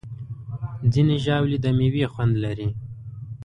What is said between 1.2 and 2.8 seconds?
ژاولې د میوې خوند لري.